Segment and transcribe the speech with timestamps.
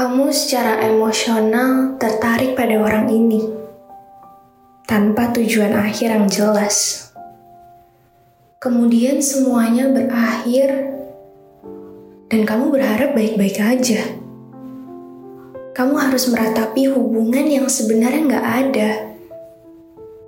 [0.00, 3.44] Kamu secara emosional tertarik pada orang ini
[4.88, 7.12] tanpa tujuan akhir yang jelas.
[8.56, 10.72] Kemudian semuanya berakhir
[12.32, 14.00] dan kamu berharap baik-baik aja.
[15.76, 18.90] Kamu harus meratapi hubungan yang sebenarnya nggak ada.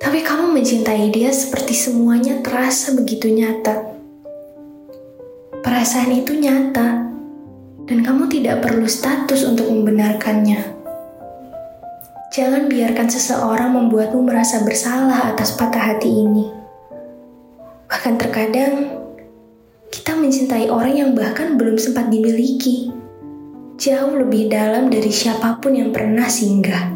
[0.00, 3.84] Tapi kamu mencintai dia seperti semuanya terasa begitu nyata.
[5.60, 7.17] Perasaan itu nyata
[7.88, 10.76] dan kamu tidak perlu status untuk membenarkannya.
[12.28, 16.44] Jangan biarkan seseorang membuatmu merasa bersalah atas patah hati ini.
[17.88, 18.92] Bahkan terkadang,
[19.88, 22.92] kita mencintai orang yang bahkan belum sempat dimiliki.
[23.80, 26.92] Jauh lebih dalam dari siapa pun yang pernah singgah.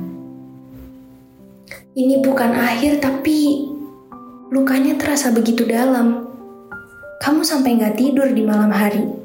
[1.97, 3.65] Ini bukan akhir tapi
[4.53, 6.29] lukanya terasa begitu dalam.
[7.25, 9.22] Kamu sampai gak tidur di malam hari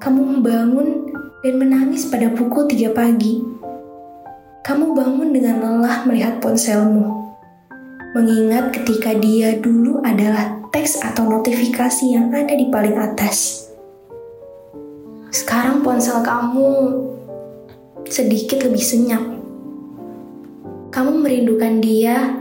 [0.00, 1.12] kamu membangun
[1.44, 3.44] dan menangis pada pukul 3 pagi.
[4.64, 7.36] Kamu bangun dengan lelah melihat ponselmu.
[8.16, 13.68] Mengingat ketika dia dulu adalah teks atau notifikasi yang ada di paling atas.
[15.28, 16.96] Sekarang ponsel kamu
[18.08, 19.22] sedikit lebih senyap.
[20.90, 22.40] Kamu merindukan dia,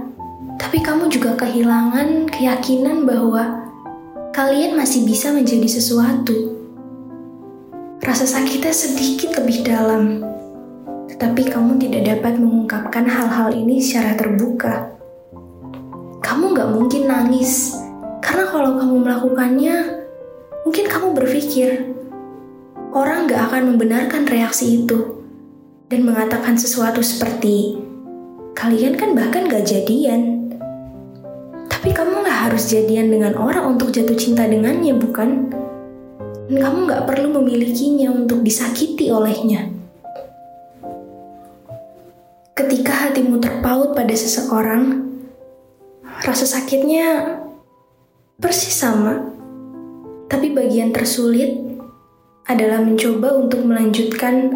[0.56, 3.68] tapi kamu juga kehilangan keyakinan bahwa
[4.32, 6.59] kalian masih bisa menjadi sesuatu
[8.10, 10.26] Rasa sakitnya sedikit lebih dalam,
[11.14, 14.98] tetapi kamu tidak dapat mengungkapkan hal-hal ini secara terbuka.
[16.18, 17.78] Kamu gak mungkin nangis,
[18.18, 19.76] karena kalau kamu melakukannya,
[20.66, 21.86] mungkin kamu berpikir
[22.98, 25.22] orang gak akan membenarkan reaksi itu
[25.94, 27.78] dan mengatakan sesuatu seperti
[28.58, 30.50] kalian kan bahkan gak jadian.
[31.70, 35.30] Tapi kamu gak harus jadian dengan orang untuk jatuh cinta dengannya, bukan?
[35.54, 35.69] dan
[36.50, 39.70] kamu gak perlu memilikinya untuk disakiti olehnya.
[42.58, 45.06] Ketika hatimu terpaut pada seseorang,
[46.26, 47.38] rasa sakitnya
[48.42, 49.30] persis sama.
[50.26, 51.54] Tapi bagian tersulit
[52.50, 54.50] adalah mencoba untuk melanjutkan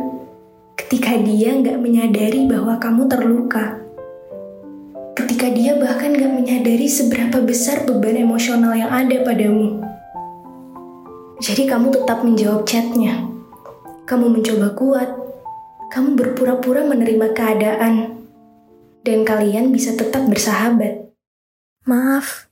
[0.73, 3.77] ketika dia gak menyadari bahwa kamu terluka.
[5.13, 9.82] Ketika dia bahkan gak menyadari seberapa besar beban emosional yang ada padamu.
[11.43, 13.19] Jadi kamu tetap menjawab chatnya.
[14.07, 15.11] Kamu mencoba kuat.
[15.91, 18.23] Kamu berpura-pura menerima keadaan.
[19.03, 21.11] Dan kalian bisa tetap bersahabat.
[21.83, 22.47] Maaf,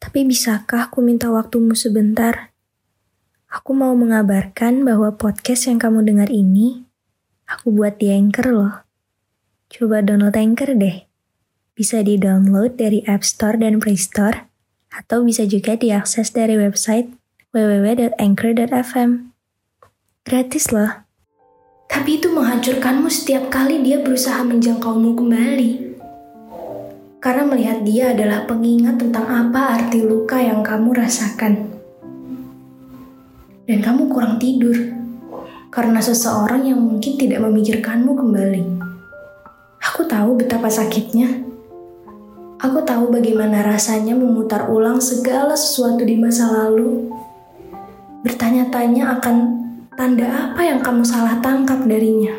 [0.00, 2.56] tapi bisakah aku minta waktumu sebentar?
[3.52, 6.88] Aku mau mengabarkan bahwa podcast yang kamu dengar ini,
[7.44, 8.74] aku buat di Anchor loh.
[9.68, 11.04] Coba download Anchor deh.
[11.76, 14.48] Bisa di-download dari App Store dan Play Store,
[14.88, 17.21] atau bisa juga diakses dari website
[17.52, 19.28] www.anchor.fm.
[20.24, 21.04] Gratis loh.
[21.84, 25.70] Tapi itu menghancurkanmu setiap kali dia berusaha menjangkaumu kembali.
[27.20, 31.76] Karena melihat dia adalah pengingat tentang apa arti luka yang kamu rasakan.
[33.68, 34.72] Dan kamu kurang tidur
[35.68, 38.64] karena seseorang yang mungkin tidak memikirkanmu kembali.
[39.92, 41.44] Aku tahu betapa sakitnya.
[42.64, 47.12] Aku tahu bagaimana rasanya memutar ulang segala sesuatu di masa lalu
[48.22, 49.36] bertanya-tanya akan
[49.98, 52.32] tanda apa yang kamu salah tangkap darinya.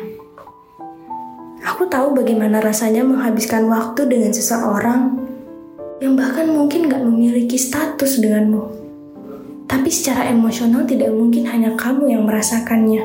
[1.64, 5.16] Aku tahu bagaimana rasanya menghabiskan waktu dengan seseorang
[6.00, 8.64] yang bahkan mungkin gak memiliki status denganmu.
[9.64, 13.04] Tapi secara emosional tidak mungkin hanya kamu yang merasakannya.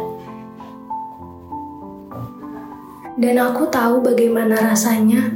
[3.20, 5.36] Dan aku tahu bagaimana rasanya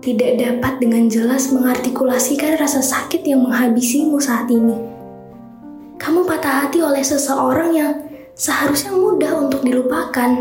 [0.00, 4.91] tidak dapat dengan jelas mengartikulasikan rasa sakit yang menghabisimu saat ini
[6.02, 7.94] kamu patah hati oleh seseorang yang
[8.34, 10.34] seharusnya mudah untuk dilupakan.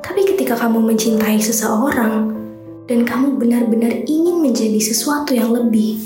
[0.00, 2.32] Tapi ketika kamu mencintai seseorang
[2.88, 6.00] dan kamu benar-benar ingin menjadi sesuatu yang lebih,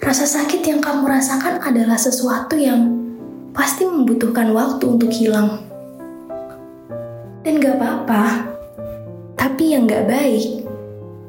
[0.00, 3.04] rasa sakit yang kamu rasakan adalah sesuatu yang
[3.52, 5.60] pasti membutuhkan waktu untuk hilang.
[7.44, 8.48] Dan gak apa-apa.
[9.36, 10.64] Tapi yang gak baik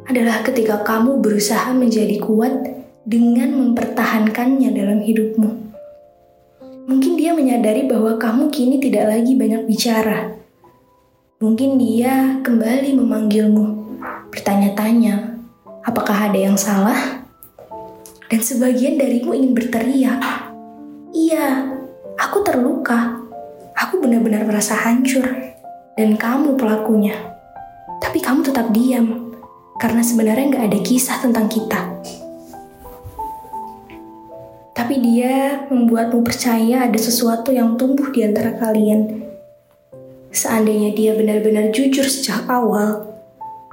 [0.07, 2.55] adalah ketika kamu berusaha menjadi kuat
[3.03, 5.66] dengan mempertahankannya dalam hidupmu.
[6.87, 10.39] Mungkin dia menyadari bahwa kamu kini tidak lagi banyak bicara.
[11.43, 13.65] Mungkin dia kembali memanggilmu,
[14.31, 15.35] bertanya-tanya,
[15.83, 17.27] apakah ada yang salah?
[18.31, 20.23] Dan sebagian darimu ingin berteriak,
[21.11, 21.75] Iya,
[22.15, 23.19] aku terluka.
[23.75, 25.27] Aku benar-benar merasa hancur.
[25.99, 27.19] Dan kamu pelakunya.
[27.99, 29.35] Tapi kamu tetap diam.
[29.75, 31.99] Karena sebenarnya nggak ada kisah tentang kita.
[34.97, 39.29] Dia membuatmu percaya ada sesuatu yang tumbuh di antara kalian.
[40.33, 43.05] Seandainya dia benar-benar jujur sejak awal,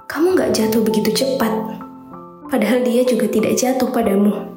[0.05, 1.81] kamu nggak jatuh begitu cepat.
[2.53, 4.53] Padahal dia juga tidak jatuh padamu.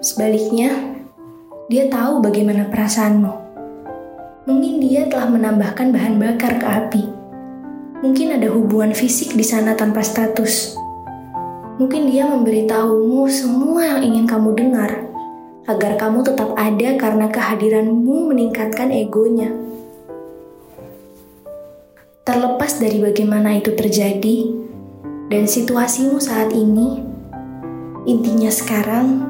[0.00, 0.96] Sebaliknya,
[1.68, 3.32] dia tahu bagaimana perasaanmu.
[4.48, 7.04] Mungkin dia telah menambahkan bahan bakar ke api.
[8.00, 10.72] Mungkin ada hubungan fisik di sana tanpa status.
[11.76, 15.04] Mungkin dia memberitahumu semua yang ingin kamu dengar,
[15.68, 19.52] agar kamu tetap ada karena kehadiranmu meningkatkan egonya.
[22.24, 24.48] Terlepas dari bagaimana itu terjadi
[25.28, 27.04] dan situasimu saat ini,
[28.08, 29.28] intinya sekarang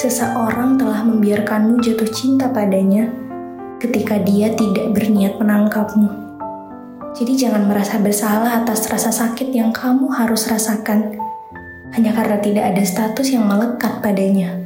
[0.00, 3.12] seseorang telah membiarkanmu jatuh cinta padanya
[3.84, 6.08] ketika dia tidak berniat menangkapmu.
[7.14, 11.20] Jadi jangan merasa bersalah atas rasa sakit yang kamu harus rasakan
[11.92, 14.63] hanya karena tidak ada status yang melekat padanya.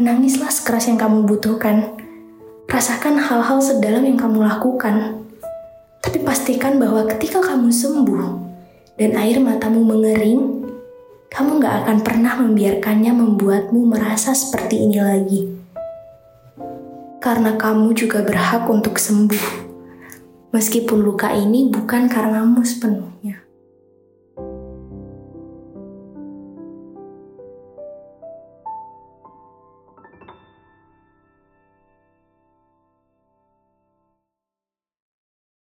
[0.00, 1.92] Menangislah sekeras yang kamu butuhkan.
[2.64, 5.20] Rasakan hal-hal sedalam yang kamu lakukan.
[6.00, 8.24] Tapi pastikan bahwa ketika kamu sembuh
[8.96, 10.64] dan air matamu mengering,
[11.28, 15.42] kamu gak akan pernah membiarkannya membuatmu merasa seperti ini lagi.
[17.20, 19.44] Karena kamu juga berhak untuk sembuh,
[20.56, 23.44] meskipun luka ini bukan karenamu sepenuhnya.